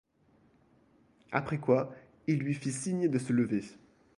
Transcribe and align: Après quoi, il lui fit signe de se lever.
Après 1.31 1.59
quoi, 1.59 1.93
il 2.25 2.39
lui 2.39 2.55
fit 2.55 2.71
signe 2.71 3.07
de 3.07 3.19
se 3.19 3.33
lever. 3.33 3.61